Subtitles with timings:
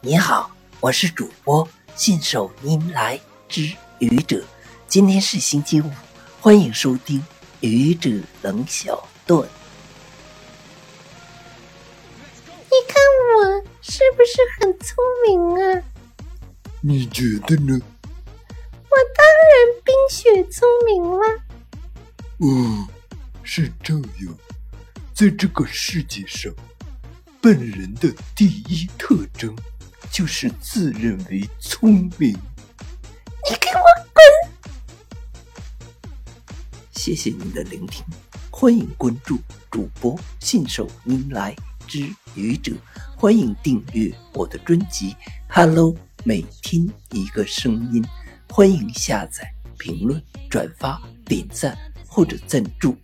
[0.00, 0.48] 你好，
[0.78, 4.44] 我是主播信手拈来之愚者。
[4.86, 5.90] 今天是星期五，
[6.40, 7.20] 欢迎收听
[7.58, 8.08] 愚者
[8.42, 9.42] 冷小段。
[12.46, 15.82] 你看我是不是很聪明啊？
[16.80, 17.76] 你觉得呢？
[18.04, 21.26] 我当然冰雪聪明了。
[22.38, 22.86] 哦，
[23.42, 24.38] 是这样。
[25.12, 26.54] 在这个世界上，
[27.42, 29.56] 笨人的第一特征
[30.18, 32.32] 就是自认为聪明。
[32.32, 34.50] 你给我滚！
[36.90, 38.04] 谢谢您的聆听，
[38.50, 39.38] 欢迎关注
[39.70, 41.54] 主播信手拈来
[41.86, 42.72] 之愚者，
[43.16, 45.10] 欢迎订阅我的专辑
[45.48, 45.94] 《Hello》，
[46.24, 48.04] 每天一个声音，
[48.48, 52.98] 欢迎下载、评论、转发、点赞或者赞助。